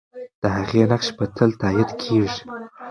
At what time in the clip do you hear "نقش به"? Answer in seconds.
0.91-1.25